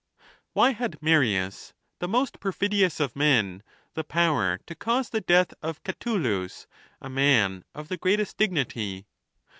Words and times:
Why 0.53 0.71
had 0.71 0.99
Marius, 0.99 1.75
the 1.99 2.07
most 2.07 2.39
perfidious 2.39 2.99
of 2.99 3.15
men, 3.15 3.61
the 3.93 4.03
power 4.03 4.59
to 4.65 4.73
cause 4.73 5.11
the 5.11 5.21
death 5.21 5.53
of 5.61 5.83
Catulus, 5.83 6.65
a 6.99 7.07
man 7.07 7.63
of 7.75 7.87
the 7.87 7.97
greatest 7.97 8.35
dignity 8.37 9.05